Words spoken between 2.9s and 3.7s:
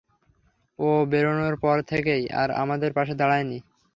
পাশে দাঁড়ায়নি।